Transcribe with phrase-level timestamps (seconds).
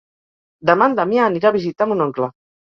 [0.69, 2.33] Demà en Damià anirà a visitar mon oncle.